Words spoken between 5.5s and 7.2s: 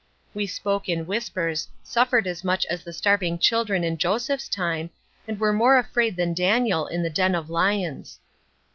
more afraid than Daniel in the